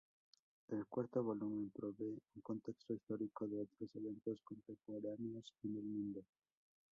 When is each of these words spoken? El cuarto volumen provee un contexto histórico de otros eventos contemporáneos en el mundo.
El 0.69 0.87
cuarto 0.87 1.23
volumen 1.23 1.69
provee 1.69 2.17
un 2.33 2.41
contexto 2.41 2.91
histórico 2.95 3.45
de 3.45 3.59
otros 3.61 3.95
eventos 3.95 4.41
contemporáneos 4.43 5.53
en 5.63 5.77
el 5.77 5.83
mundo. 5.83 6.23